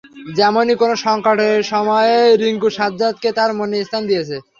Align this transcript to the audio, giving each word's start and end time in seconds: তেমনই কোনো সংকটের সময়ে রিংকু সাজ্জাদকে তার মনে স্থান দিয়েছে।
তেমনই 0.37 0.75
কোনো 0.81 0.95
সংকটের 1.05 1.59
সময়ে 1.71 2.15
রিংকু 2.41 2.69
সাজ্জাদকে 2.77 3.29
তার 3.37 3.51
মনে 3.59 3.75
স্থান 3.83 4.03
দিয়েছে। 4.09 4.37